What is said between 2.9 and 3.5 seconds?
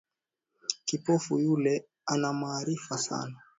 sana